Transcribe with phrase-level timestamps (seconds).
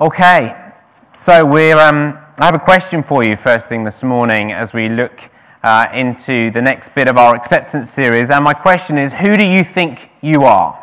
[0.00, 0.54] Okay,
[1.12, 4.88] so we're, um, I have a question for you first thing this morning as we
[4.88, 5.28] look
[5.64, 8.30] uh, into the next bit of our acceptance series.
[8.30, 10.80] And my question is who do you think you are?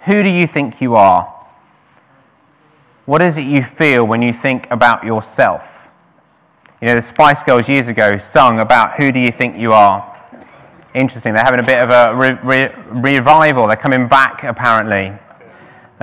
[0.00, 1.34] Who do you think you are?
[3.06, 5.90] What is it you feel when you think about yourself?
[6.82, 10.14] You know, the Spice Girls years ago sung about who do you think you are.
[10.94, 13.66] Interesting, they're having a bit of a re- re- revival.
[13.66, 15.18] They're coming back, apparently.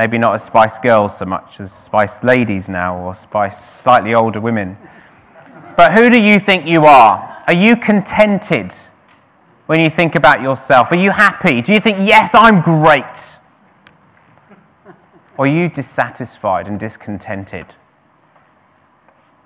[0.01, 4.41] Maybe not as Spice Girls so much as Spice Ladies now, or Spice slightly older
[4.41, 4.75] women.
[5.77, 7.39] But who do you think you are?
[7.45, 8.73] Are you contented
[9.67, 10.91] when you think about yourself?
[10.91, 11.61] Are you happy?
[11.61, 13.37] Do you think, yes, I'm great?
[15.37, 17.75] Or are you dissatisfied and discontented?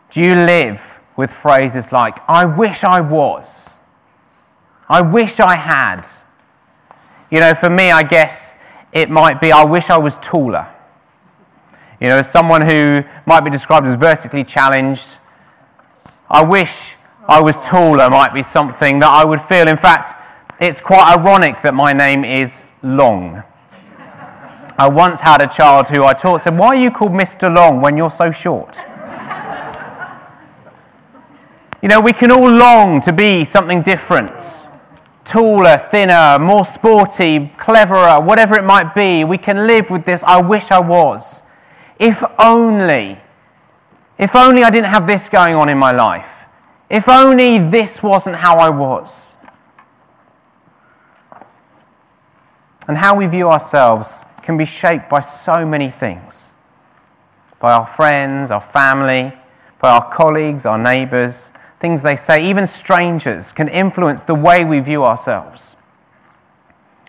[0.10, 3.76] Do you live with phrases like, I wish I was?
[4.88, 6.04] I wish I had?
[7.30, 8.55] You know, for me, I guess
[8.95, 10.66] it might be, I wish I was taller.
[11.99, 15.20] You know, as someone who might be described as vertically challenged,
[16.29, 16.96] I wish
[17.27, 19.68] I was taller might be something that I would feel.
[19.68, 20.07] In fact,
[20.62, 23.43] it's quite ironic that my name is Long.
[24.77, 27.54] I once had a child who I taught said, Why are you called Mr.
[27.54, 28.77] Long when you're so short?
[31.82, 34.41] you know, we can all long to be something different
[35.26, 39.23] taller, thinner, more sporty, cleverer, whatever it might be.
[39.23, 41.41] We can live with this, I wish I was.
[41.99, 43.20] If only,
[44.18, 46.46] if only I didn't have this going on in my life.
[46.90, 49.35] If only this wasn't how I was.
[52.87, 56.51] And how we view ourselves can be shaped by so many things
[57.59, 59.34] by our friends, our family,
[59.79, 61.51] by our colleagues, our neighbours,
[61.86, 65.75] things they say, even strangers, can influence the way we view ourselves.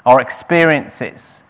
[0.05, 1.43] Our experiences,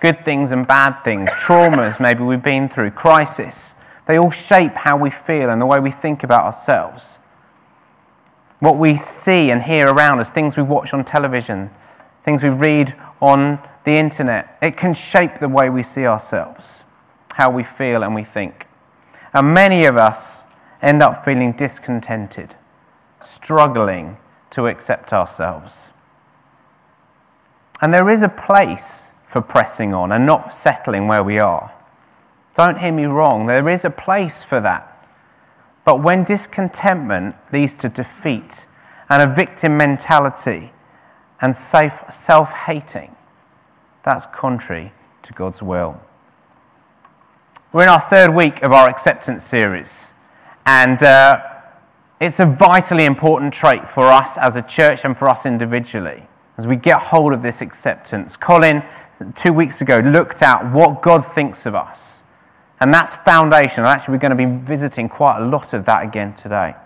[0.00, 4.96] good things and bad things, traumas maybe we've been through, crisis, they all shape how
[4.96, 7.20] we feel and the way we think about ourselves.
[8.58, 11.70] What we see and hear around us, things we watch on television,
[12.24, 16.82] things we read on the internet, it can shape the way we see ourselves,
[17.34, 18.66] how we feel and we think.
[19.32, 20.46] And many of us
[20.82, 22.56] end up feeling discontented
[23.24, 24.16] struggling
[24.50, 25.92] to accept ourselves.
[27.80, 31.72] And there is a place for pressing on and not settling where we are.
[32.54, 34.88] Don't hear me wrong, there is a place for that.
[35.84, 38.66] But when discontentment leads to defeat
[39.08, 40.72] and a victim mentality
[41.40, 43.16] and self hating,
[44.02, 46.00] that's contrary to God's will.
[47.72, 50.12] We're in our third week of our acceptance series,
[50.66, 51.51] and uh,
[52.22, 56.22] it's a vitally important trait for us as a church and for us individually
[56.56, 58.36] as we get hold of this acceptance.
[58.36, 58.84] Colin,
[59.34, 62.22] two weeks ago, looked at what God thinks of us.
[62.78, 63.88] And that's foundational.
[63.88, 66.76] Actually, we're going to be visiting quite a lot of that again today.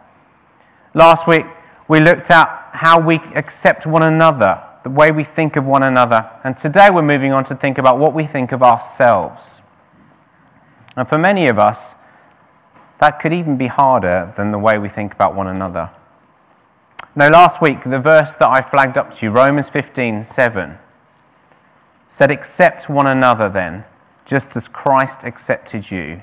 [0.94, 1.44] Last week,
[1.86, 6.30] we looked at how we accept one another, the way we think of one another.
[6.44, 9.60] And today, we're moving on to think about what we think of ourselves.
[10.96, 11.94] And for many of us,
[12.98, 15.90] that could even be harder than the way we think about one another.
[17.14, 20.78] Now, last week, the verse that I flagged up to you, Romans 15 7,
[22.08, 23.84] said, Accept one another then,
[24.24, 26.22] just as Christ accepted you,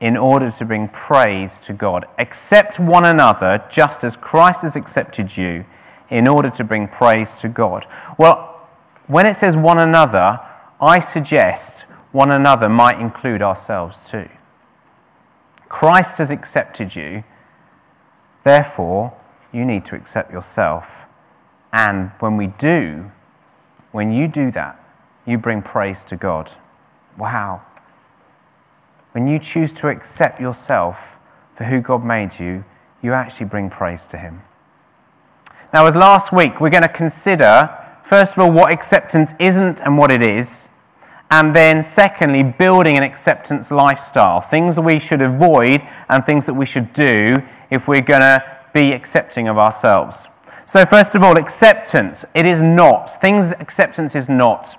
[0.00, 2.06] in order to bring praise to God.
[2.18, 5.64] Accept one another just as Christ has accepted you,
[6.08, 7.86] in order to bring praise to God.
[8.18, 8.68] Well,
[9.06, 10.40] when it says one another,
[10.80, 14.28] I suggest one another might include ourselves too.
[15.70, 17.24] Christ has accepted you.
[18.42, 19.16] Therefore,
[19.52, 21.06] you need to accept yourself.
[21.72, 23.10] And when we do,
[23.92, 24.76] when you do that,
[25.24, 26.50] you bring praise to God.
[27.16, 27.62] Wow.
[29.12, 31.20] When you choose to accept yourself
[31.54, 32.64] for who God made you,
[33.02, 34.42] you actually bring praise to Him.
[35.72, 37.70] Now, as last week, we're going to consider,
[38.02, 40.69] first of all, what acceptance isn't and what it is.
[41.30, 44.40] And then, secondly, building an acceptance lifestyle.
[44.40, 48.92] Things we should avoid and things that we should do if we're going to be
[48.92, 50.28] accepting of ourselves.
[50.66, 52.24] So, first of all, acceptance.
[52.34, 53.10] It is not.
[53.20, 54.76] Things acceptance is not.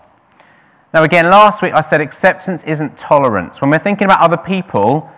[0.94, 3.62] Now, again, last week I said acceptance isn't tolerance.
[3.62, 5.10] When we're thinking about other people,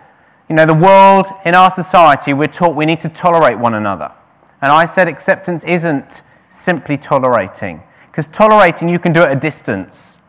[0.48, 4.12] you know, the world, in our society, we're taught we need to tolerate one another.
[4.62, 7.82] And I said acceptance isn't simply tolerating.
[8.06, 10.20] Because tolerating, you can do at a distance.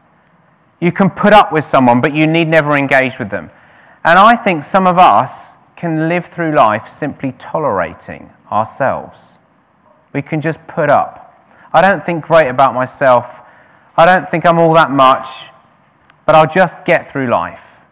[0.79, 3.49] You can put up with someone, but you need never engage with them.
[4.03, 9.37] And I think some of us can live through life simply tolerating ourselves.
[10.13, 11.21] We can just put up.
[11.73, 13.41] I don't think great about myself.
[13.97, 15.49] I don't think I'm all that much,
[16.25, 17.84] but I'll just get through life.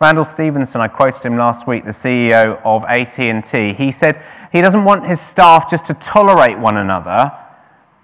[0.00, 3.72] Randall Stephenson, I quoted him last week, the CEO of AT&T.
[3.74, 4.22] He said
[4.52, 7.32] he doesn't want his staff just to tolerate one another,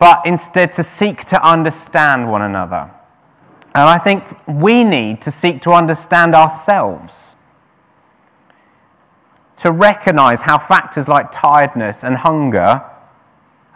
[0.00, 2.90] but instead to seek to understand one another.
[3.76, 7.36] And I think we need to seek to understand ourselves.
[9.58, 12.82] To recognize how factors like tiredness and hunger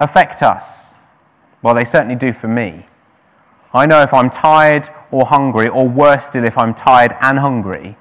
[0.00, 0.94] affect us.
[1.62, 2.86] Well, they certainly do for me.
[3.72, 7.96] I know if I'm tired or hungry, or worse still, if I'm tired and hungry,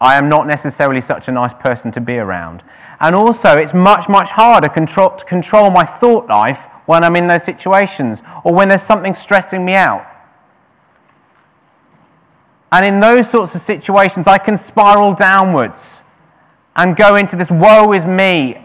[0.00, 2.62] I am not necessarily such a nice person to be around.
[3.00, 7.26] And also, it's much, much harder control, to control my thought life when I'm in
[7.26, 10.06] those situations or when there's something stressing me out.
[12.72, 16.02] And in those sorts of situations, I can spiral downwards
[16.74, 18.60] and go into this woe is me.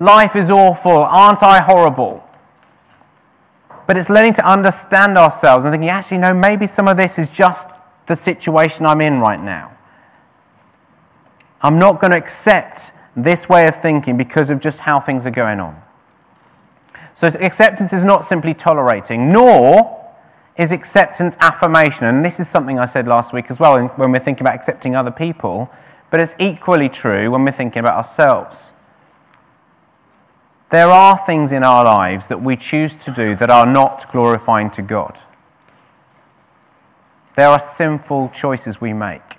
[0.00, 0.90] Life is awful.
[0.90, 2.28] Aren't I horrible?
[3.86, 7.30] But it's learning to understand ourselves and thinking, actually, no, maybe some of this is
[7.36, 7.68] just
[8.06, 9.75] the situation I'm in right now.
[11.62, 15.30] I'm not going to accept this way of thinking because of just how things are
[15.30, 15.80] going on.
[17.14, 19.96] So, acceptance is not simply tolerating, nor
[20.56, 22.06] is acceptance affirmation.
[22.06, 24.94] And this is something I said last week as well when we're thinking about accepting
[24.94, 25.70] other people,
[26.10, 28.72] but it's equally true when we're thinking about ourselves.
[30.70, 34.70] There are things in our lives that we choose to do that are not glorifying
[34.72, 35.20] to God.
[37.34, 39.38] There are sinful choices we make.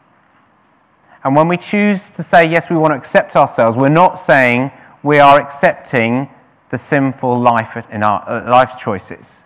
[1.28, 4.72] And when we choose to say, yes, we want to accept ourselves, we're not saying
[5.04, 6.30] we are accepting
[6.70, 9.46] the sinful life in our uh, life's choices.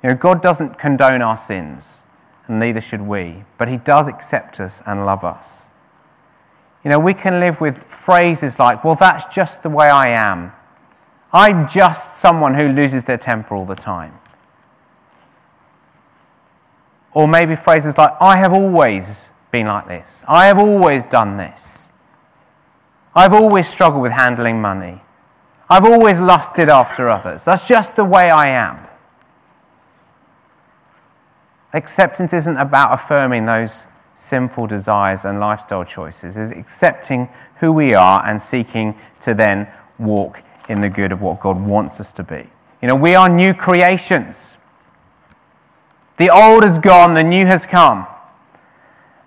[0.00, 2.04] You know, God doesn't condone our sins,
[2.46, 5.72] and neither should we, but He does accept us and love us.
[6.84, 10.52] You know, we can live with phrases like, well, that's just the way I am.
[11.32, 14.20] I'm just someone who loses their temper all the time.
[17.12, 20.24] Or maybe phrases like, I have always been like this.
[20.28, 21.92] I have always done this.
[23.14, 25.02] I've always struggled with handling money.
[25.68, 27.44] I've always lusted after others.
[27.44, 28.86] That's just the way I am.
[31.72, 38.24] Acceptance isn't about affirming those sinful desires and lifestyle choices, it's accepting who we are
[38.26, 39.66] and seeking to then
[39.98, 42.46] walk in the good of what God wants us to be.
[42.82, 44.58] You know, we are new creations.
[46.18, 48.06] The old has gone, the new has come.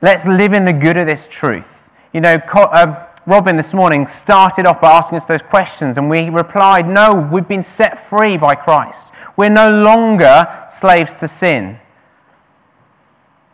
[0.04, 1.90] Let's live in the good of this truth.
[2.14, 6.30] You know, uh, Robin this morning started off by asking us those questions, and we
[6.30, 9.14] replied, No, we've been set free by Christ.
[9.36, 11.80] We're no longer slaves to sin.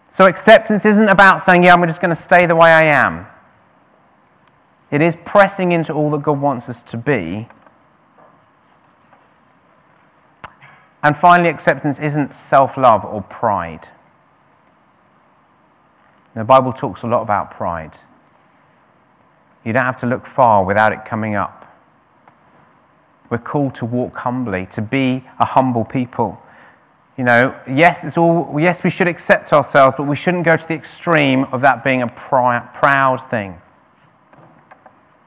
[0.09, 3.27] So acceptance isn't about saying, Yeah, I'm just going to stay the way I am.
[4.91, 7.47] It is pressing into all that God wants us to be
[11.01, 13.87] And finally, acceptance isn't self love or pride.
[16.35, 17.97] The Bible talks a lot about pride.
[19.63, 21.65] You don't have to look far without it coming up.
[23.29, 26.41] We're called to walk humbly, to be a humble people.
[27.17, 30.67] You know, yes, it's all, yes, we should accept ourselves, but we shouldn't go to
[30.67, 33.61] the extreme of that being a proud thing.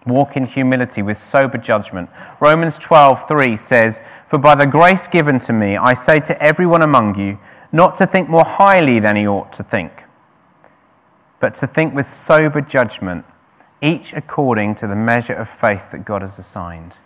[0.06, 2.10] Walk in humility with sober judgment.
[2.40, 7.16] Romans 12:3 says, "For by the grace given to me, I say to everyone among
[7.16, 7.38] you,
[7.70, 10.04] not to think more highly than he ought to think,
[11.42, 13.26] but to think with sober judgment,
[13.82, 17.00] each according to the measure of faith that God has assigned."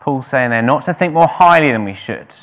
[0.00, 2.34] Paul's saying there, not to think more highly than we should.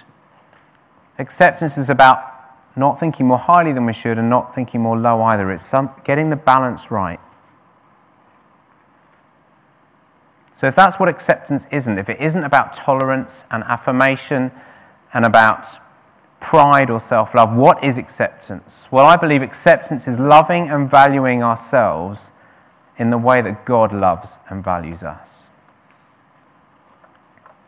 [1.20, 2.34] Acceptance is about
[2.76, 5.52] not thinking more highly than we should and not thinking more low either.
[5.52, 7.20] It's some, getting the balance right.
[10.52, 14.52] So, if that's what acceptance isn't, if it isn't about tolerance and affirmation
[15.14, 15.68] and about
[16.44, 18.88] pride or self love, what is acceptance?
[18.92, 22.32] Well, I believe acceptance is loving and valuing ourselves
[22.98, 25.48] in the way that God loves and values us.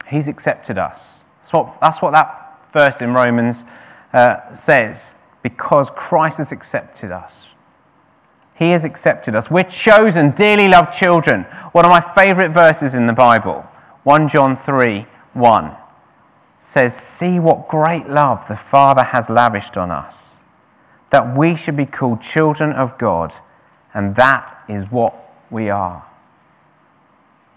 [0.09, 1.23] He's accepted us.
[1.39, 3.63] That's what, that's what that verse in Romans
[4.13, 5.17] uh, says.
[5.41, 7.53] Because Christ has accepted us,
[8.55, 9.49] he has accepted us.
[9.49, 11.43] We're chosen, dearly loved children.
[11.71, 13.61] One of my favorite verses in the Bible,
[14.03, 15.77] 1 John 3 1,
[16.65, 20.41] says, See what great love the Father has lavished on us,
[21.09, 23.33] that we should be called children of God,
[23.93, 25.15] and that is what
[25.49, 26.05] we are.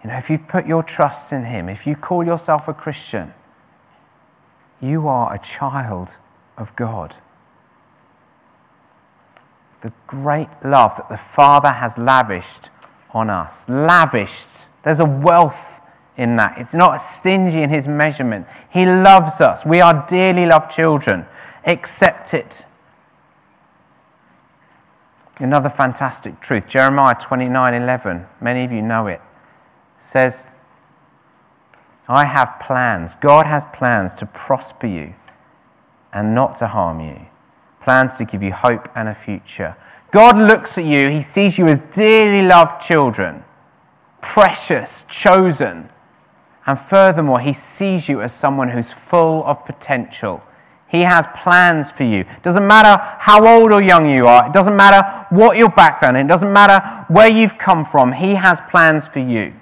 [0.03, 3.35] You know, if you've put your trust in Him, if you call yourself a Christian,
[4.81, 6.19] you are a child
[6.57, 7.17] of God
[9.81, 12.71] the great love that the Father has lavished
[13.11, 13.69] on us.
[13.69, 14.83] Lavished.
[14.83, 15.81] There's a wealth
[16.19, 16.59] in that.
[16.59, 18.47] It's not stingy in his measurement.
[18.69, 19.65] He loves us.
[19.65, 21.25] We are dearly loved children.
[21.65, 22.67] Accept it.
[25.39, 26.69] Another fantastic truth.
[26.69, 29.23] Jeremiah 29:11, many of you know it,
[29.97, 30.47] says,
[32.09, 33.15] I have plans.
[33.15, 35.15] God has plans to prosper you
[36.13, 37.27] and not to harm you.
[37.81, 39.77] Plans to give you hope and a future.
[40.11, 43.45] God looks at you, He sees you as dearly loved children,
[44.21, 45.91] precious, chosen.
[46.69, 50.43] And furthermore, He sees you as someone who's full of potential.
[50.87, 52.21] He has plans for you.
[52.21, 56.19] It doesn't matter how old or young you are, it doesn't matter what your background
[56.19, 58.13] is, it doesn't matter where you've come from.
[58.13, 59.55] He has plans for you,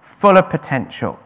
[0.00, 1.18] full of potential.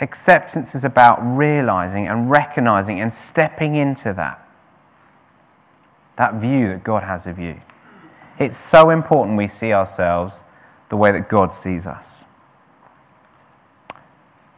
[0.00, 4.40] Acceptance is about realizing and recognizing and stepping into that.
[6.14, 7.60] That view that God has of you.
[8.38, 10.44] It's so important we see ourselves
[10.94, 12.24] the way that God sees us.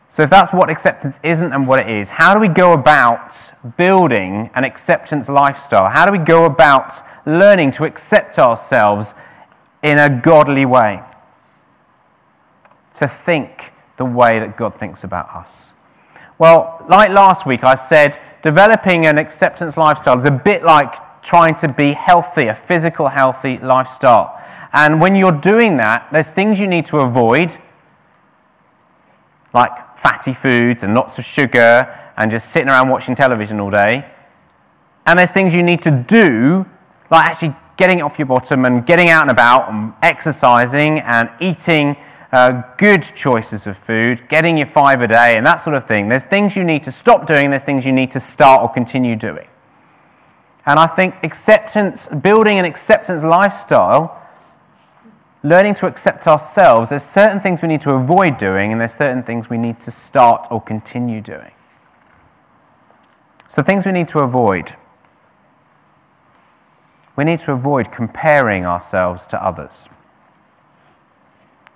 [0.06, 3.34] So, if that's what acceptance isn't and what it is, how do we go about
[3.78, 5.88] building an acceptance lifestyle?
[5.88, 6.92] How do we go about
[7.24, 9.14] learning to accept ourselves
[9.82, 11.02] in a godly way?
[12.96, 15.72] To think the way that God thinks about us.
[16.36, 21.56] Well, like last week, I said developing an acceptance lifestyle is a bit like trying
[21.56, 24.40] to be healthy, a physical, healthy lifestyle.
[24.72, 27.56] And when you're doing that, there's things you need to avoid,
[29.52, 34.08] like fatty foods and lots of sugar and just sitting around watching television all day.
[35.04, 36.64] And there's things you need to do,
[37.10, 41.96] like actually getting off your bottom and getting out and about and exercising and eating
[42.30, 46.08] uh, good choices of food, getting your five a day, and that sort of thing.
[46.08, 49.16] There's things you need to stop doing, there's things you need to start or continue
[49.16, 49.48] doing.
[50.66, 54.20] And I think acceptance, building an acceptance lifestyle,
[55.44, 59.22] learning to accept ourselves, there's certain things we need to avoid doing, and there's certain
[59.22, 61.52] things we need to start or continue doing.
[63.46, 64.72] So, things we need to avoid.
[67.14, 69.88] We need to avoid comparing ourselves to others.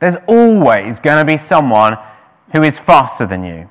[0.00, 1.96] There's always going to be someone
[2.52, 3.70] who is faster than you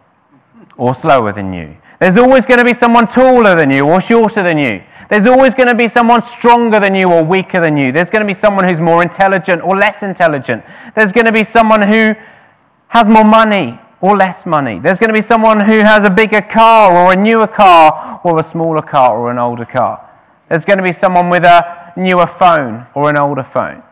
[0.78, 1.78] or slower than you.
[2.00, 4.82] There's always going to be someone taller than you or shorter than you.
[5.10, 7.92] There's always going to be someone stronger than you or weaker than you.
[7.92, 10.64] There's going to be someone who's more intelligent or less intelligent.
[10.96, 12.16] There's going to be someone who
[12.88, 14.80] has more money or less money.
[14.80, 18.40] There's going to be someone who has a bigger car or a newer car or
[18.40, 20.10] a smaller car or an older car.
[20.48, 23.84] There's going to be someone with a newer phone or an older phone.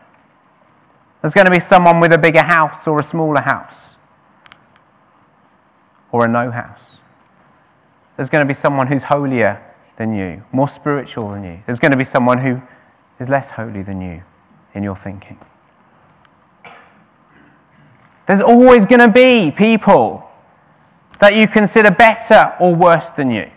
[1.20, 3.96] There's going to be someone with a bigger house or a smaller house
[6.10, 6.97] or a no house.
[8.18, 9.62] There's going to be someone who's holier
[9.94, 11.60] than you, more spiritual than you.
[11.66, 12.60] There's going to be someone who
[13.20, 14.24] is less holy than you
[14.74, 15.38] in your thinking.
[18.26, 20.28] There's always going to be people
[21.20, 23.52] that you consider better or worse than you.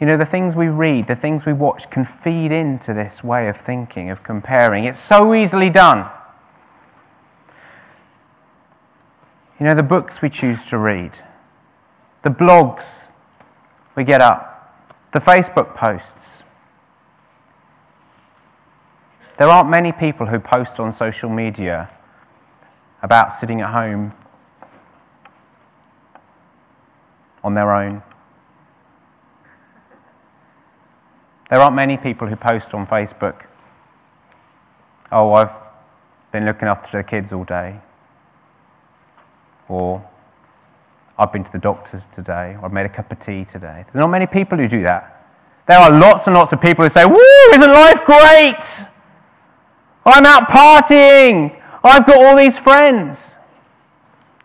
[0.00, 3.48] You know, the things we read, the things we watch can feed into this way
[3.48, 4.84] of thinking, of comparing.
[4.84, 6.10] It's so easily done.
[9.60, 11.18] You know, the books we choose to read,
[12.24, 13.12] the blogs
[13.94, 16.42] we get up, the Facebook posts.
[19.38, 21.88] There aren't many people who post on social media
[23.02, 24.12] about sitting at home
[27.44, 28.02] on their own
[31.50, 33.46] There aren't many people who post on Facebook,
[35.12, 35.70] oh, I've
[36.32, 37.80] been looking after the kids all day,
[39.68, 40.04] or
[41.18, 43.84] I've been to the doctors today, or I've made a cup of tea today.
[43.92, 45.28] There are not many people who do that.
[45.66, 48.88] There are lots and lots of people who say, Woo, isn't life great?
[50.04, 51.60] I'm out partying.
[51.82, 53.38] I've got all these friends.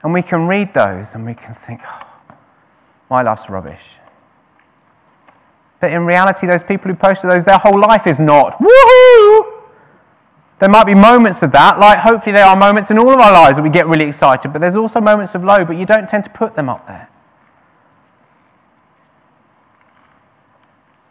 [0.03, 2.07] And we can read those and we can think, oh,
[3.09, 3.95] my life's rubbish.
[5.81, 8.57] But in reality, those people who posted those, their whole life is not.
[8.59, 9.58] Woohoo!
[10.59, 13.31] There might be moments of that, like hopefully there are moments in all of our
[13.31, 16.07] lives that we get really excited, but there's also moments of low, but you don't
[16.07, 17.09] tend to put them up there.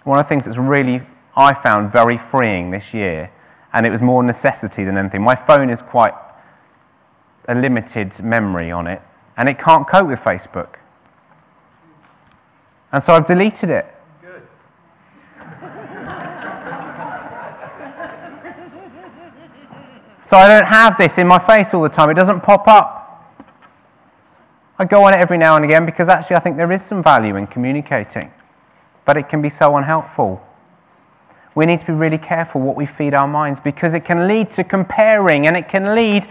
[0.05, 1.03] One of the things that's really,
[1.35, 3.31] I found very freeing this year,
[3.73, 5.23] and it was more necessity than anything.
[5.23, 6.15] My phone is quite
[7.49, 9.01] a limited memory on it,
[9.37, 10.77] and it can't cope with Facebook.
[12.93, 13.95] And so I've deleted it.
[20.29, 22.11] So I don't have this in my face all the time.
[22.11, 23.35] It doesn't pop up.
[24.79, 27.03] I go on it every now and again because actually I think there is some
[27.03, 28.31] value in communicating,
[29.07, 30.47] but it can be so unhelpful.
[31.55, 34.51] We need to be really careful what we feed our minds because it can lead
[34.51, 36.27] to comparing and it can lead,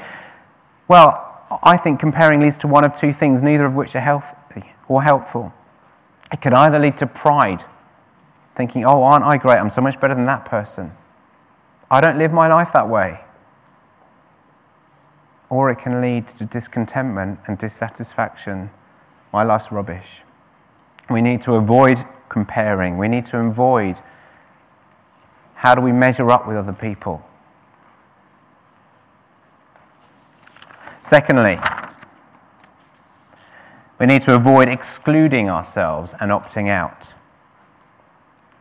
[0.88, 4.75] well, I think comparing leads to one of two things, neither of which are healthy
[4.88, 5.54] or helpful.
[6.32, 7.63] It can either lead to pride
[8.54, 9.58] thinking, oh, aren't I great?
[9.58, 10.92] I'm so much better than that person.
[11.89, 13.22] I don't live my life that way.
[15.50, 18.70] Or it can lead to discontentment and dissatisfaction.
[19.32, 20.24] My life's rubbish.
[21.10, 22.00] We need to avoid
[22.30, 22.98] comparing.
[22.98, 24.00] We need to avoid
[25.56, 27.25] how do we measure up with other people.
[31.01, 31.58] Secondly,
[34.00, 37.16] we need to avoid excluding ourselves and opting out.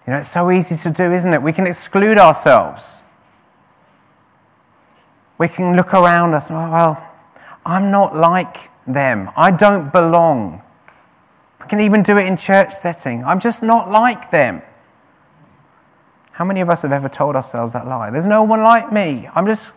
[0.07, 1.43] You know, it's so easy to do, isn't it?
[1.43, 3.03] We can exclude ourselves.
[5.39, 7.07] We can look around us and, well,
[7.65, 9.31] I'm not like them.
[9.37, 10.63] I don't belong.
[11.61, 13.25] We can even do it in church setting.
[13.25, 14.63] I'm just not like them.
[16.33, 18.11] How many of us have ever told ourselves that lie?
[18.11, 19.29] There's no one like me.
[19.35, 19.75] I'm just.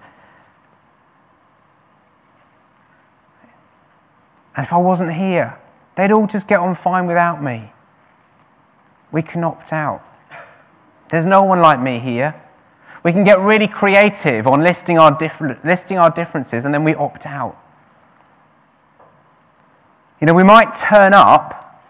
[4.56, 5.58] And if I wasn't here,
[5.96, 7.72] they'd all just get on fine without me.
[9.12, 10.04] We can opt out.
[11.10, 12.36] There's no one like me here.
[13.04, 16.94] We can get really creative on listing our, differ- listing our differences and then we
[16.96, 17.58] opt out.
[20.20, 21.82] You know, we might turn up,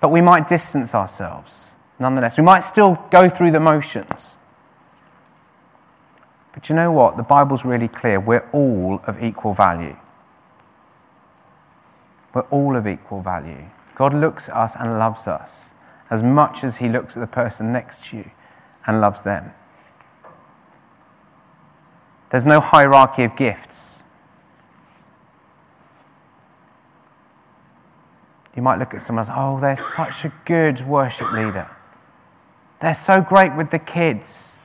[0.00, 2.36] but we might distance ourselves nonetheless.
[2.36, 4.36] We might still go through the motions.
[6.52, 7.16] But you know what?
[7.16, 8.20] The Bible's really clear.
[8.20, 9.96] We're all of equal value.
[12.34, 13.70] We're all of equal value.
[13.94, 15.72] God looks at us and loves us
[16.10, 18.30] as much as he looks at the person next to you
[18.86, 19.52] and loves them.
[22.32, 24.02] There's no hierarchy of gifts.
[28.56, 31.68] You might look at someone and oh, they're such a good worship leader.
[32.80, 34.58] They're so great with the kids.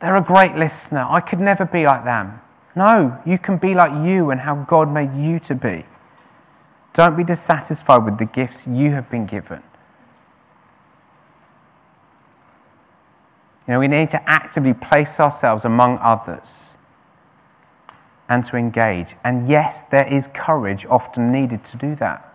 [0.00, 1.06] They're a great listener.
[1.06, 2.40] I could never be like them.
[2.74, 5.84] No, you can be like you and how God made you to be.
[6.94, 9.62] Don't be dissatisfied with the gifts you have been given.
[13.66, 16.76] You know, we need to actively place ourselves among others
[18.28, 19.14] and to engage.
[19.24, 22.30] And yes, there is courage often needed to do that.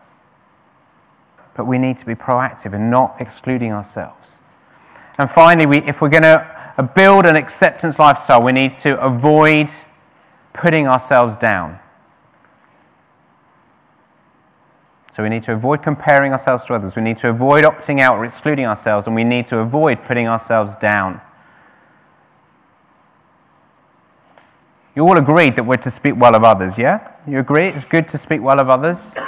[1.56, 4.40] But we need to be proactive and not excluding ourselves.
[5.18, 9.70] And finally, we, if we're going to build an acceptance lifestyle, we need to avoid
[10.54, 11.80] putting ourselves down.
[15.10, 16.96] So we need to avoid comparing ourselves to others.
[16.96, 20.28] We need to avoid opting out or excluding ourselves, and we need to avoid putting
[20.28, 21.22] ourselves down.
[24.96, 27.14] You all agreed that we're to speak well of others, yeah?
[27.28, 29.16] You agree it's good to speak well of others?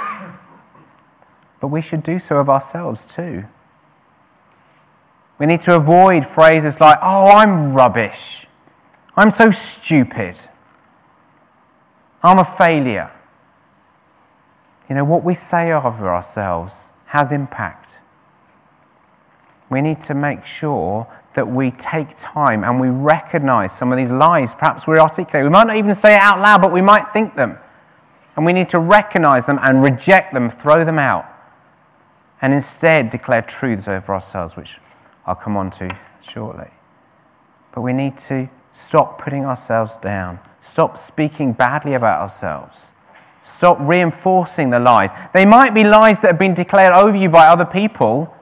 [1.60, 3.46] But we should do so of ourselves too.
[5.38, 8.48] We need to avoid phrases like, oh, I'm rubbish.
[9.16, 10.38] I'm so stupid.
[12.24, 13.12] I'm a failure.
[14.92, 18.02] You know, what we say of ourselves has impact.
[19.70, 24.12] We need to make sure that we take time and we recognize some of these
[24.12, 24.54] lies.
[24.54, 25.46] Perhaps we're articulating.
[25.46, 27.58] We might not even say it out loud, but we might think them.
[28.36, 31.26] And we need to recognize them and reject them, throw them out,
[32.42, 34.78] and instead declare truths over ourselves, which
[35.26, 36.72] I'll come on to shortly.
[37.72, 42.92] But we need to stop putting ourselves down, stop speaking badly about ourselves,
[43.42, 45.10] Stop reinforcing the lies.
[45.34, 48.36] They might be lies that have been declared over you by other people,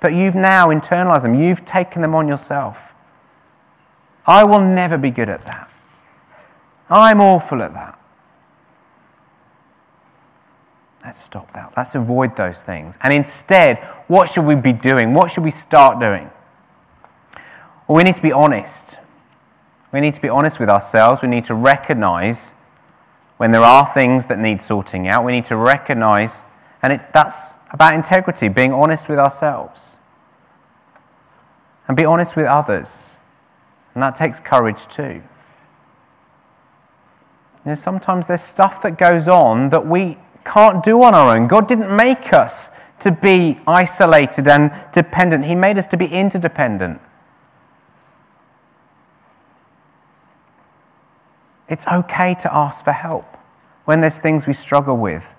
[0.00, 1.34] but you've now internalized them.
[1.34, 2.94] You've taken them on yourself.
[4.26, 5.68] I will never be good at that.
[6.88, 7.98] I'm awful at that.
[11.04, 11.72] Let's stop that.
[11.76, 12.96] Let's avoid those things.
[13.02, 15.12] And instead, what should we be doing?
[15.12, 16.30] What should we start doing?
[17.86, 19.00] Well, we need to be honest.
[19.92, 21.20] We need to be honest with ourselves.
[21.20, 22.54] We need to recognize
[23.36, 26.44] when there are things that need sorting out, we need to recognize,
[26.82, 29.96] and it, that's about integrity, being honest with ourselves.
[31.86, 33.18] And be honest with others.
[33.92, 35.22] And that takes courage too.
[37.64, 41.48] You know, sometimes there's stuff that goes on that we can't do on our own.
[41.48, 42.70] God didn't make us
[43.00, 47.00] to be isolated and dependent, He made us to be interdependent.
[51.74, 53.36] It's okay to ask for help
[53.84, 55.34] when there's things we struggle with.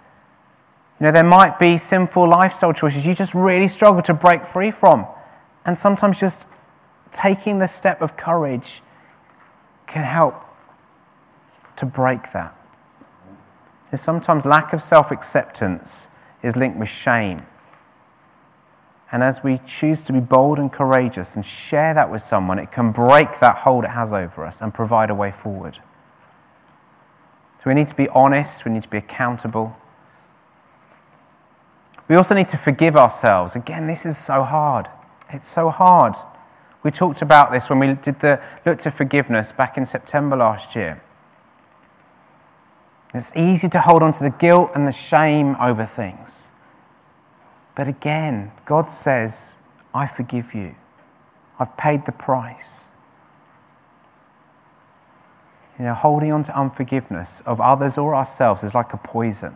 [0.99, 4.69] You know, there might be sinful lifestyle choices you just really struggle to break free
[4.69, 5.07] from.
[5.65, 6.49] And sometimes just
[7.09, 8.81] taking the step of courage
[9.87, 10.35] can help
[11.77, 12.53] to break that.
[13.91, 16.09] And sometimes lack of self acceptance
[16.43, 17.39] is linked with shame.
[19.09, 22.73] And as we choose to be bold and courageous and share that with someone, it
[22.73, 25.79] can break that hold it has over us and provide a way forward.
[27.57, 29.75] So we need to be honest, we need to be accountable.
[32.07, 33.55] We also need to forgive ourselves.
[33.55, 34.87] Again, this is so hard.
[35.29, 36.15] It's so hard.
[36.83, 40.75] We talked about this when we did the look to forgiveness back in September last
[40.75, 41.01] year.
[43.13, 46.51] It's easy to hold on to the guilt and the shame over things.
[47.73, 49.57] But again, God says,
[49.93, 50.75] I forgive you.
[51.57, 52.91] I've paid the price.
[55.77, 59.55] You know, holding on to unforgiveness of others or ourselves is like a poison.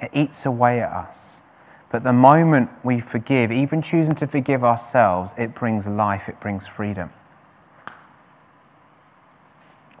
[0.00, 1.42] It eats away at us.
[1.90, 6.66] But the moment we forgive, even choosing to forgive ourselves, it brings life, it brings
[6.66, 7.10] freedom.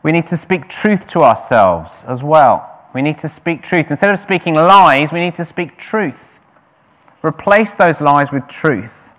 [0.02, 2.86] We need to speak truth to ourselves as well.
[2.94, 3.90] We need to speak truth.
[3.90, 6.40] Instead of speaking lies, we need to speak truth.
[7.22, 9.14] Replace those lies with truth.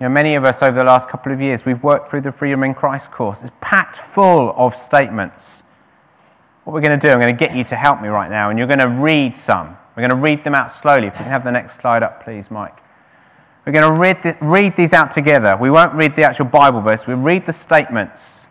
[0.00, 2.32] You know, many of us over the last couple of years, we've worked through the
[2.32, 3.42] Freedom in Christ course.
[3.42, 5.62] It's packed full of statements.
[6.64, 8.48] What we're going to do, I'm going to get you to help me right now,
[8.48, 9.76] and you're going to read some.
[9.94, 11.08] We're going to read them out slowly.
[11.08, 12.78] If we can have the next slide up, please, Mike.
[13.66, 15.54] We're going to read, the, read these out together.
[15.60, 18.46] We won't read the actual Bible verse, we'll read the statements.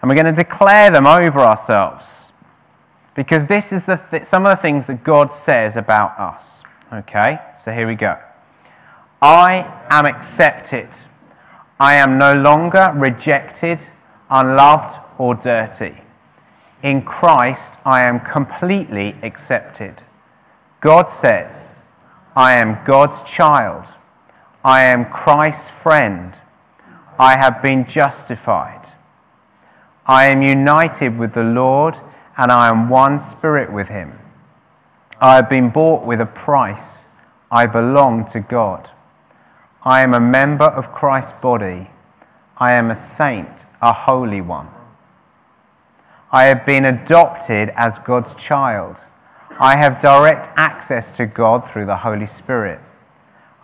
[0.00, 2.32] And we're going to declare them over ourselves.
[3.16, 6.62] Because this is the th- some of the things that God says about us.
[6.92, 7.40] Okay?
[7.56, 8.16] So here we go.
[9.20, 10.88] I am accepted.
[11.80, 13.80] I am no longer rejected,
[14.30, 16.02] unloved, or dirty.
[16.82, 20.02] In Christ, I am completely accepted.
[20.80, 21.92] God says,
[22.36, 23.86] I am God's child.
[24.64, 26.38] I am Christ's friend.
[27.18, 28.90] I have been justified.
[30.06, 31.98] I am united with the Lord
[32.36, 34.20] and I am one spirit with him.
[35.20, 37.16] I have been bought with a price.
[37.50, 38.90] I belong to God.
[39.88, 41.88] I am a member of Christ's body.
[42.58, 44.68] I am a saint, a holy one.
[46.30, 49.06] I have been adopted as God's child.
[49.58, 52.80] I have direct access to God through the Holy Spirit.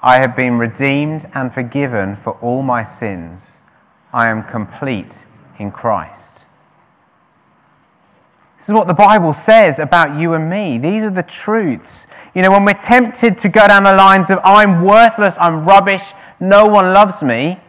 [0.03, 3.61] I have been redeemed and forgiven for all my sins.
[4.11, 5.27] I am complete
[5.59, 6.34] in Christ.
[8.65, 10.79] This is what the Bible says about you and me.
[10.79, 12.07] These are the truths.
[12.35, 16.15] You know, when we're tempted to go down the lines of, I'm worthless, I'm rubbish,
[16.41, 17.61] no one loves me,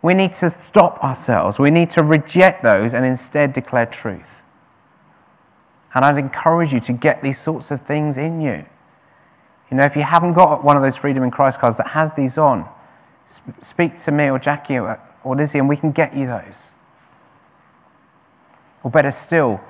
[0.00, 1.58] we need to stop ourselves.
[1.58, 4.42] We need to reject those and instead declare truth.
[5.92, 8.64] And I'd encourage you to get these sorts of things in you.
[9.70, 12.14] You know, if you haven't got one of those Freedom in Christ cards that has
[12.14, 12.66] these on,
[13.26, 16.74] speak to me or Jackie or, Lizzie and we can get you those.
[18.82, 19.60] Or better still,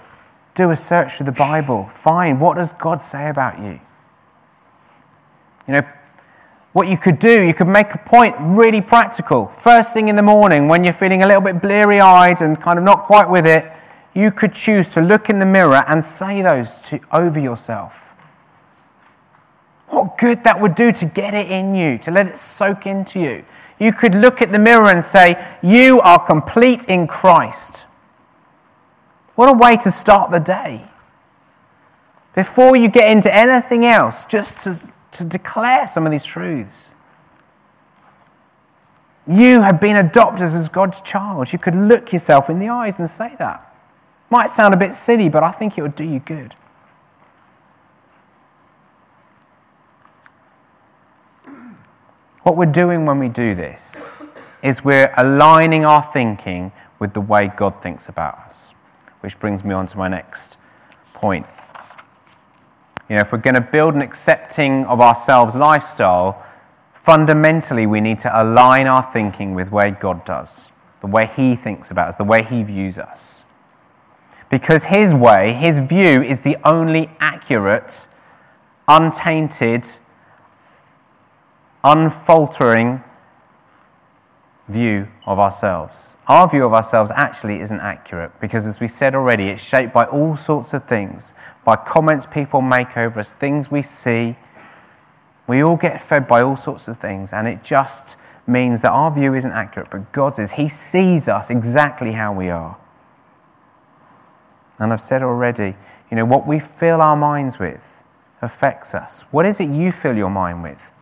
[0.58, 1.84] do a search through the Bible.
[1.84, 3.78] Find what does God say about you?
[5.68, 5.82] You know,
[6.72, 9.46] what you could do, you could make a point really practical.
[9.46, 12.76] First thing in the morning, when you're feeling a little bit bleary eyed and kind
[12.76, 13.70] of not quite with it,
[14.14, 18.12] you could choose to look in the mirror and say those to, over yourself.
[19.86, 23.20] What good that would do to get it in you, to let it soak into
[23.20, 23.44] you.
[23.78, 27.86] You could look at the mirror and say, You are complete in Christ.
[29.38, 30.84] What a way to start the day.
[32.34, 36.92] Before you get into anything else, just to, to declare some of these truths.
[39.28, 41.52] You have been adopted as God's child.
[41.52, 43.64] You could look yourself in the eyes and say that.
[44.28, 46.56] Might sound a bit silly, but I think it would do you good.
[52.42, 54.04] What we're doing when we do this
[54.64, 58.74] is we're aligning our thinking with the way God thinks about us,
[59.20, 60.58] which brings me on to my next
[61.14, 61.46] point.
[63.08, 66.44] You know, if we're going to build an accepting of ourselves lifestyle,
[66.92, 71.90] fundamentally we need to align our thinking with way God does, the way He thinks
[71.90, 73.44] about us, the way He views us
[74.50, 78.06] because his way, his view, is the only accurate,
[78.86, 79.86] untainted,
[81.84, 83.02] unfaltering
[84.68, 86.16] view of ourselves.
[86.26, 90.04] Our view of ourselves actually isn't accurate because, as we said already, it's shaped by
[90.04, 94.36] all sorts of things, by comments people make over us, things we see.
[95.46, 99.10] We all get fed by all sorts of things, and it just means that our
[99.14, 100.52] view isn't accurate, but God's is.
[100.52, 102.76] He sees us exactly how we are.
[104.78, 105.76] And I've said already,
[106.10, 108.04] you know, what we fill our minds with
[108.40, 109.22] affects us.
[109.30, 110.92] What is it you fill your mind with?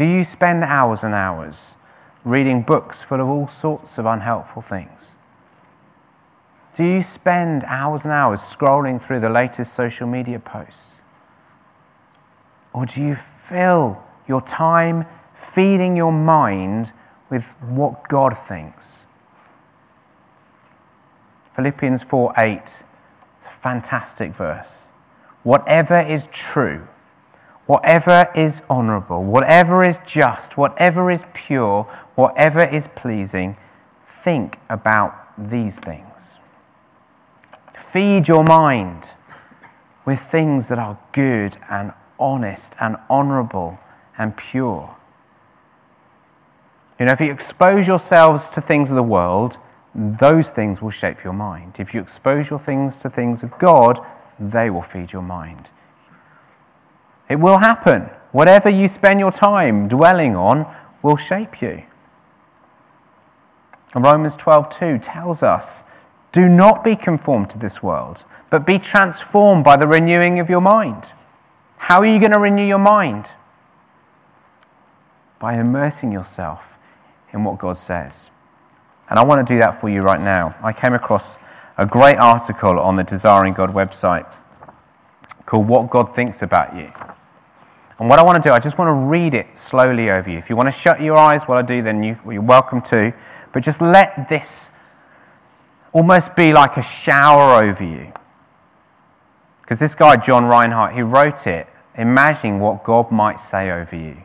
[0.00, 1.76] Do you spend hours and hours
[2.24, 5.14] reading books full of all sorts of unhelpful things?
[6.72, 11.02] Do you spend hours and hours scrolling through the latest social media posts?
[12.72, 16.92] Or do you fill your time feeding your mind
[17.28, 19.04] with what God thinks?
[21.52, 22.58] Philippians 4 8.
[22.62, 22.84] It's
[23.44, 24.88] a fantastic verse.
[25.42, 26.88] whatever is true,
[27.70, 31.84] whatever is honourable, whatever is just, whatever is pure,
[32.16, 33.56] whatever is pleasing,
[34.04, 36.38] think about these things.
[37.72, 39.14] Feed your mind
[40.04, 43.78] with things that are good and honest and honourable
[44.18, 44.96] and pure.
[46.98, 49.58] You know, if you expose yourselves to things of the world,
[49.94, 51.78] those things will shape your mind.
[51.78, 54.00] If you expose your things to things of God,
[54.40, 55.70] they will feed your mind.
[57.30, 58.10] It will happen.
[58.32, 60.66] Whatever you spend your time dwelling on
[61.00, 61.84] will shape you.
[63.94, 65.84] And Romans 12:2 tells us,
[66.32, 70.60] "Do not be conformed to this world, but be transformed by the renewing of your
[70.60, 71.12] mind."
[71.78, 73.32] How are you going to renew your mind?
[75.38, 76.78] By immersing yourself
[77.32, 78.30] in what God says.
[79.08, 80.54] And I want to do that for you right now.
[80.62, 81.38] I came across
[81.78, 84.26] a great article on the Desiring God website
[85.46, 86.92] called What God Thinks About You.
[88.00, 90.38] And what I want to do, I just want to read it slowly over you.
[90.38, 93.14] If you want to shut your eyes while I do, then you, are welcome to.
[93.52, 94.70] But just let this
[95.92, 98.10] almost be like a shower over you.
[99.60, 104.22] Because this guy, John Reinhardt, he wrote it imagining what God might say over you.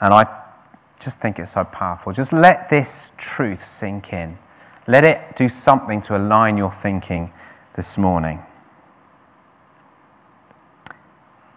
[0.00, 0.26] And I
[0.98, 2.14] just think it's so powerful.
[2.14, 4.38] Just let this truth sink in.
[4.86, 7.32] Let it do something to align your thinking
[7.74, 8.45] this morning.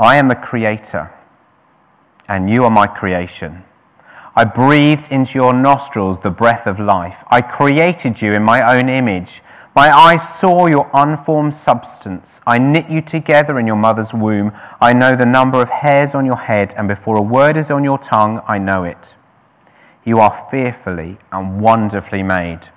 [0.01, 1.13] I am the creator,
[2.29, 3.63] and you are my creation.
[4.33, 7.25] I breathed into your nostrils the breath of life.
[7.29, 9.41] I created you in my own image.
[9.75, 12.39] My eyes saw your unformed substance.
[12.47, 14.53] I knit you together in your mother's womb.
[14.79, 17.83] I know the number of hairs on your head, and before a word is on
[17.83, 19.15] your tongue, I know it.
[20.05, 22.69] You are fearfully and wonderfully made.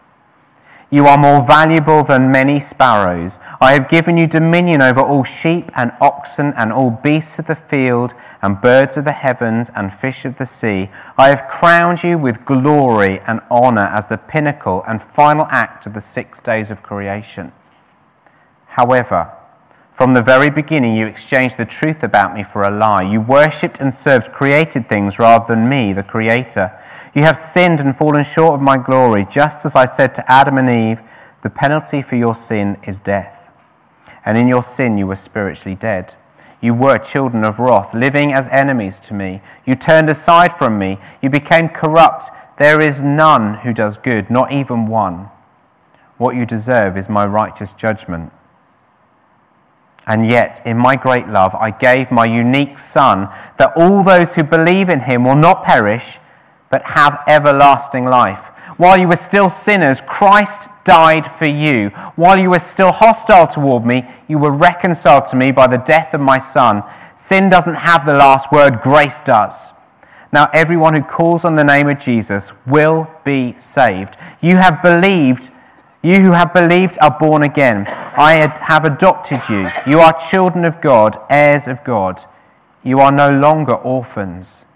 [0.92, 3.40] You are more valuable than many sparrows.
[3.62, 7.54] I have given you dominion over all sheep and oxen and all beasts of the
[7.54, 10.90] field and birds of the heavens and fish of the sea.
[11.16, 15.94] I have crowned you with glory and honor as the pinnacle and final act of
[15.94, 17.52] the six days of creation.
[18.66, 19.32] However,
[19.92, 23.02] from the very beginning, you exchanged the truth about me for a lie.
[23.02, 26.72] You worshipped and served created things rather than me, the Creator.
[27.14, 30.56] You have sinned and fallen short of my glory, just as I said to Adam
[30.56, 31.02] and Eve,
[31.42, 33.52] the penalty for your sin is death.
[34.24, 36.14] And in your sin, you were spiritually dead.
[36.62, 39.42] You were children of wrath, living as enemies to me.
[39.66, 40.98] You turned aside from me.
[41.20, 42.30] You became corrupt.
[42.56, 45.28] There is none who does good, not even one.
[46.16, 48.32] What you deserve is my righteous judgment.
[50.06, 54.42] And yet, in my great love, I gave my unique Son, that all those who
[54.42, 56.18] believe in him will not perish,
[56.70, 58.48] but have everlasting life.
[58.78, 61.90] While you were still sinners, Christ died for you.
[62.16, 66.14] While you were still hostile toward me, you were reconciled to me by the death
[66.14, 66.82] of my Son.
[67.14, 69.72] Sin doesn't have the last word, grace does.
[70.32, 74.16] Now, everyone who calls on the name of Jesus will be saved.
[74.40, 75.50] You have believed
[76.02, 77.86] you who have believed are born again.
[77.86, 79.70] I have adopted you.
[79.86, 82.20] You are children of God, heirs of God.
[82.82, 84.66] You are no longer orphans.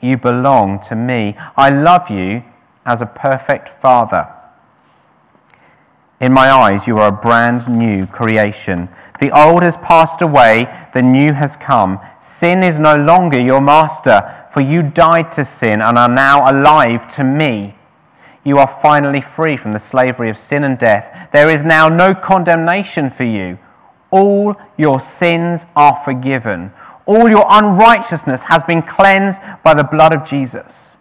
[0.00, 1.36] You belong to me.
[1.56, 2.42] I love you
[2.84, 4.28] as a perfect father.
[6.20, 8.88] In my eyes, you are a brand new creation.
[9.20, 12.00] The old has passed away, the new has come.
[12.18, 17.06] Sin is no longer your master, for you died to sin and are now alive
[17.14, 17.76] to me
[18.44, 21.30] you are finally free from the slavery of sin and death.
[21.32, 23.58] There is now no condemnation for you.
[24.10, 26.72] All your sins are forgiven.
[27.06, 30.98] All your unrighteousness has been cleansed by the blood of Jesus.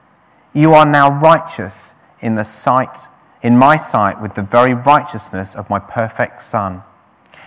[0.53, 2.97] You are now righteous in the sight,
[3.41, 6.84] in my sight, with the very righteousness of my perfect Son.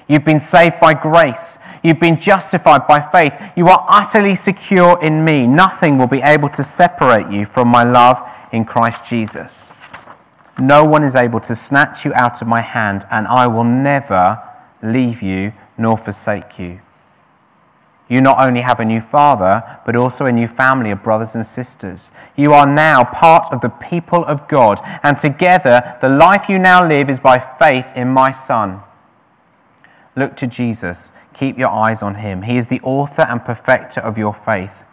[0.08, 1.58] You've been saved by grace.
[1.82, 3.34] You've been justified by faith.
[3.56, 5.46] You are utterly secure in me.
[5.46, 8.20] Nothing will be able to separate you from my love
[8.52, 9.72] in Christ Jesus.
[10.58, 14.42] No one is able to snatch you out of my hand, and I will never
[14.82, 16.80] leave you nor forsake you.
[18.08, 21.44] You not only have a new father, but also a new family of brothers and
[21.44, 22.10] sisters.
[22.36, 26.86] You are now part of the people of God, and together the life you now
[26.86, 28.80] live is by faith in my Son.
[30.14, 31.12] Look to Jesus.
[31.34, 32.42] Keep your eyes on him.
[32.42, 34.84] He is the author and perfecter of your faith.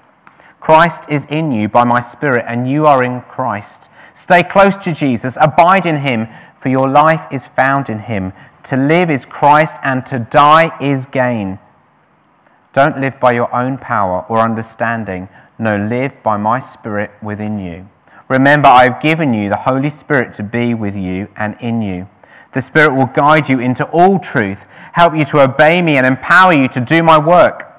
[0.60, 3.90] Christ is in you by my Spirit, and you are in Christ.
[4.14, 8.34] Stay close to Jesus, abide in him, for your life is found in him.
[8.64, 11.60] To live is Christ, and to die is gain.
[12.72, 15.30] Don't live by your own power or understanding.
[15.60, 17.90] No, live by my Spirit within you.
[18.30, 22.08] Remember, I have given you the Holy Spirit to be with you and in you.
[22.54, 26.54] The Spirit will guide you into all truth, help you to obey me, and empower
[26.54, 27.73] you to do my work.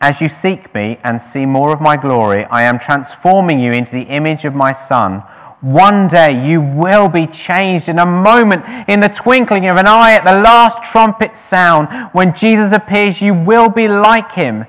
[0.00, 3.92] As you seek me and see more of my glory, I am transforming you into
[3.92, 5.20] the image of my Son.
[5.60, 10.12] One day you will be changed in a moment, in the twinkling of an eye,
[10.12, 11.88] at the last trumpet sound.
[12.12, 14.66] When Jesus appears, you will be like him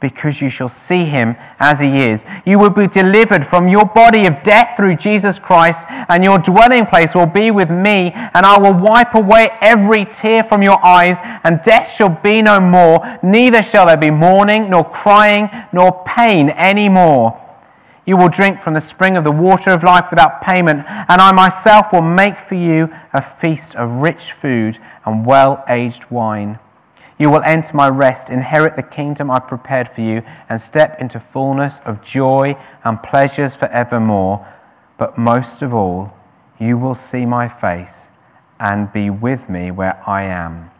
[0.00, 2.24] because you shall see him as he is.
[2.46, 6.86] You will be delivered from your body of death through Jesus Christ, and your dwelling
[6.86, 11.16] place will be with me, and I will wipe away every tear from your eyes,
[11.42, 16.50] and death shall be no more, neither shall there be mourning, nor crying, nor pain
[16.50, 17.40] any more.
[18.06, 21.32] You will drink from the spring of the water of life without payment, and I
[21.32, 26.58] myself will make for you a feast of rich food and well aged wine.
[27.18, 31.18] You will enter my rest, inherit the kingdom I've prepared for you, and step into
[31.18, 34.46] fullness of joy and pleasures forevermore.
[34.96, 36.14] But most of all,
[36.58, 38.10] you will see my face
[38.60, 40.70] and be with me where I am.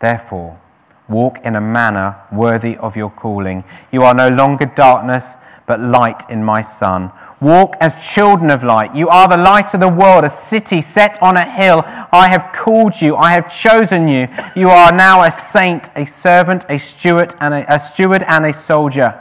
[0.00, 0.60] Therefore,
[1.08, 3.64] walk in a manner worthy of your calling.
[3.90, 7.12] You are no longer darkness but light in my Son.
[7.40, 8.94] Walk as children of light.
[8.94, 11.82] You are the light of the world, a city set on a hill.
[12.12, 13.16] I have called you.
[13.16, 14.28] I have chosen you.
[14.54, 18.52] You are now a saint, a servant, a steward, and a, a steward and a
[18.52, 19.20] soldier.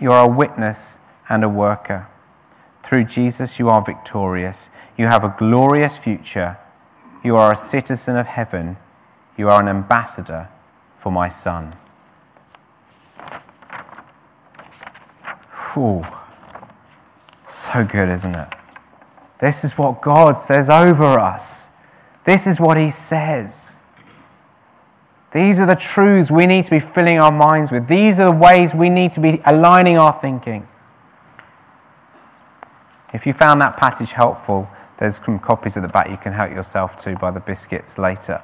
[0.00, 2.08] You are a witness and a worker.
[2.82, 4.70] Through Jesus, you are victorious.
[4.96, 6.58] You have a glorious future.
[7.22, 8.78] You are a citizen of heaven.
[9.36, 10.48] You are an ambassador
[10.96, 11.74] for my Son.
[15.78, 16.04] Whew.
[17.46, 18.48] So good, isn't it?
[19.38, 21.70] This is what God says over us.
[22.24, 23.78] This is what He says.
[25.32, 27.86] These are the truths we need to be filling our minds with.
[27.86, 30.66] These are the ways we need to be aligning our thinking.
[33.14, 36.50] If you found that passage helpful, there's some copies at the back you can help
[36.50, 38.42] yourself to by the biscuits later.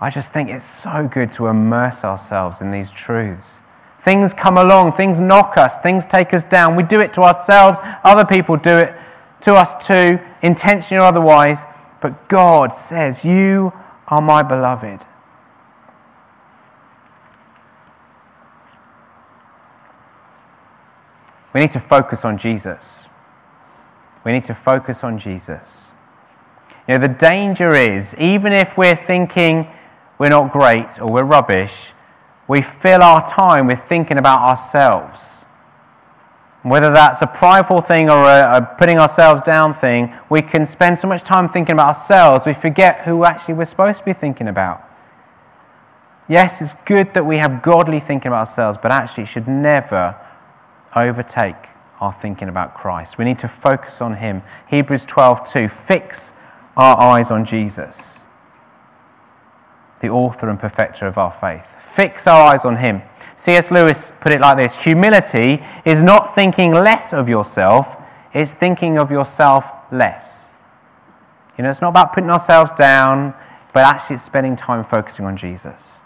[0.00, 3.61] I just think it's so good to immerse ourselves in these truths.
[4.02, 6.74] Things come along, things knock us, things take us down.
[6.74, 8.96] We do it to ourselves, other people do it
[9.42, 11.62] to us too, intentionally or otherwise.
[12.00, 13.72] But God says, You
[14.08, 15.06] are my beloved.
[21.54, 23.08] We need to focus on Jesus.
[24.24, 25.92] We need to focus on Jesus.
[26.88, 29.68] You know, the danger is, even if we're thinking
[30.18, 31.92] we're not great or we're rubbish,
[32.48, 35.46] we fill our time with thinking about ourselves.
[36.62, 40.98] Whether that's a prideful thing or a, a, putting ourselves down thing, we can spend
[40.98, 44.46] so much time thinking about ourselves, we forget who actually we're supposed to be thinking
[44.46, 44.88] about.
[46.28, 50.16] Yes, it's good that we have godly thinking about ourselves, but actually it should never
[50.94, 51.56] overtake
[52.00, 53.18] our thinking about Christ.
[53.18, 54.42] We need to focus on Him.
[54.68, 56.34] Hebrews 12 2 fix
[56.76, 58.21] our eyes on Jesus
[60.02, 61.64] the author and perfecter of our faith.
[61.64, 63.00] Fix our eyes on him.
[63.36, 63.70] C.S.
[63.70, 67.96] Lewis put it like this Humility is not thinking less of yourself,
[68.34, 70.48] it's thinking of yourself less.
[71.56, 73.34] You know, it's not about putting ourselves down,
[73.72, 76.00] but actually it's spending time focusing on Jesus.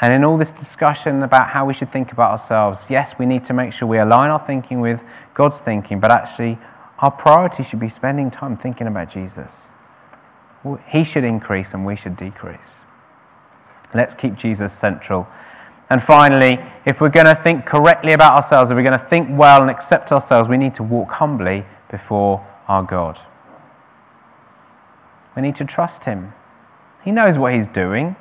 [0.00, 3.44] And in all this discussion about how we should think about ourselves, yes, we need
[3.44, 5.04] to make sure we align our thinking with
[5.34, 6.58] God's thinking, but actually
[6.98, 9.70] our priority should be spending time thinking about Jesus.
[10.86, 12.80] He should increase and we should decrease.
[13.92, 15.28] Let's keep Jesus central.
[15.90, 19.28] And finally, if we're going to think correctly about ourselves, if we're going to think
[19.30, 23.18] well and accept ourselves, we need to walk humbly before our God.
[25.36, 26.32] We need to trust Him.
[27.04, 28.16] He knows what He's doing.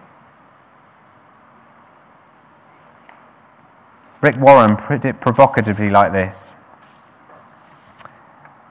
[4.22, 6.56] Rick Warren put it provocatively like this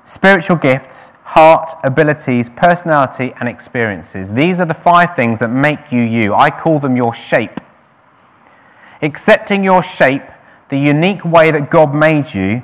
[0.05, 4.33] Spiritual gifts, heart, abilities, personality, and experiences.
[4.33, 6.35] These are the five things that make you you.
[6.35, 7.61] I call them your shape.
[9.01, 10.23] Accepting your shape,
[10.71, 12.63] the unique way that God made you,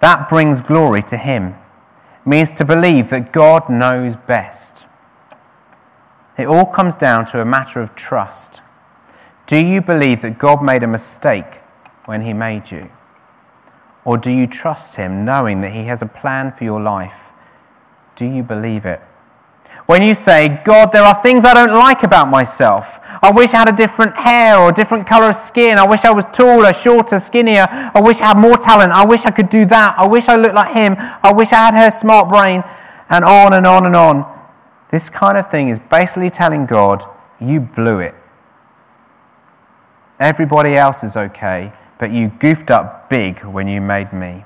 [0.00, 1.54] that brings glory to Him.
[2.20, 4.86] It means to believe that God knows best.
[6.38, 8.62] It all comes down to a matter of trust.
[9.46, 11.56] Do you believe that God made a mistake
[12.04, 12.90] when He made you?
[14.04, 17.32] Or do you trust Him knowing that He has a plan for your life?
[18.16, 19.00] Do you believe it?
[19.86, 23.00] When you say, God, there are things I don't like about myself.
[23.22, 25.76] I wish I had a different hair or a different color of skin.
[25.76, 27.66] I wish I was taller, shorter, skinnier.
[27.68, 28.92] I wish I had more talent.
[28.92, 29.98] I wish I could do that.
[29.98, 30.94] I wish I looked like him.
[30.98, 32.62] I wish I had her smart brain.
[33.08, 34.40] And on and on and on.
[34.88, 37.02] This kind of thing is basically telling God,
[37.40, 38.14] you blew it.
[40.20, 41.72] Everybody else is okay
[42.02, 44.44] but you goofed up big when you made me.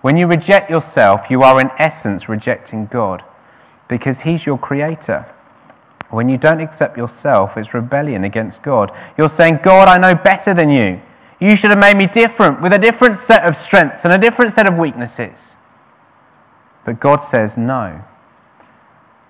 [0.00, 3.22] When you reject yourself, you are in essence rejecting God
[3.88, 5.26] because He's your creator.
[6.08, 8.90] When you don't accept yourself, it's rebellion against God.
[9.18, 11.02] You're saying, God, I know better than you.
[11.40, 14.54] You should have made me different with a different set of strengths and a different
[14.54, 15.56] set of weaknesses.
[16.86, 18.02] But God says, No.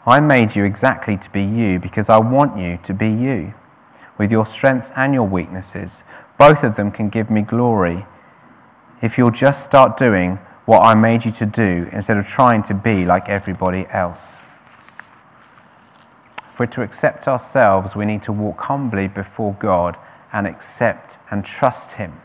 [0.06, 3.54] I made you exactly to be you because I want you to be you,
[4.16, 6.04] with your strengths and your weaknesses.
[6.38, 8.06] Both of them can give me glory
[9.02, 12.74] if you'll just start doing what I made you to do instead of trying to
[12.74, 14.42] be like everybody else.
[16.42, 19.96] For to accept ourselves, we need to walk humbly before God
[20.32, 22.20] and accept and trust Him.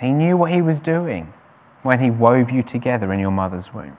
[0.00, 1.32] He knew what He was doing
[1.82, 3.96] when He wove you together in your mother's womb.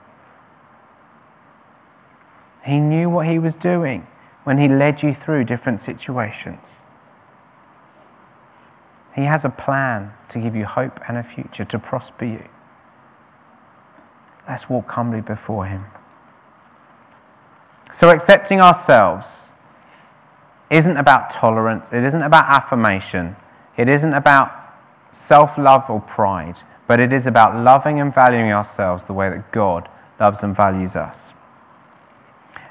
[2.64, 4.06] He knew what He was doing
[4.44, 6.82] when He led you through different situations.
[9.20, 12.48] He has a plan to give you hope and a future, to prosper you.
[14.48, 15.84] Let's walk humbly before Him.
[17.92, 19.52] So, accepting ourselves
[20.70, 23.36] isn't about tolerance, it isn't about affirmation,
[23.76, 24.52] it isn't about
[25.12, 26.56] self love or pride,
[26.86, 29.86] but it is about loving and valuing ourselves the way that God
[30.18, 31.34] loves and values us.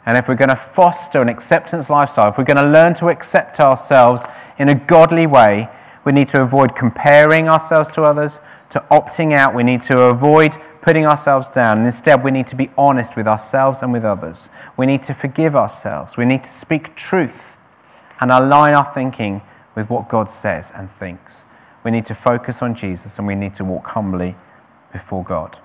[0.04, 3.10] And if we're going to foster an acceptance lifestyle, if we're going to learn to
[3.10, 4.24] accept ourselves
[4.58, 5.70] in a godly way,
[6.10, 8.40] we need to avoid comparing ourselves to others,
[8.72, 9.54] to opting out.
[9.54, 11.78] We need to avoid putting ourselves down.
[11.78, 14.50] And instead, we need to be honest with ourselves and with others.
[14.76, 16.18] We need to forgive ourselves.
[16.18, 17.60] We need to speak truth
[18.20, 19.44] and align our thinking
[19.76, 21.46] with what God says and thinks.
[21.84, 24.36] We need to focus on Jesus and we need to walk humbly
[24.92, 25.60] before God.